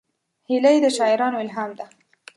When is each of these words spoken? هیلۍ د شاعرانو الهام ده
هیلۍ 0.49 0.77
د 0.83 0.85
شاعرانو 0.97 1.41
الهام 1.43 1.71
ده 1.79 1.85